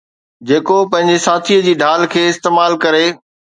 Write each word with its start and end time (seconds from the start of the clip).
جيڪو 0.51 0.77
پنهنجي 0.93 1.17
ساٿيءَ 1.27 1.63
جي 1.67 1.73
ڍال 1.83 2.07
کي 2.15 2.23
استعمال 2.33 2.73
ڪري. 2.83 3.07